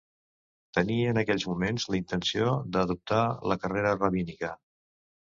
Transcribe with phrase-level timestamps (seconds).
[0.77, 3.21] Tenia en aquells moments la intenció d'adoptar
[3.53, 4.51] la carrera rabínica.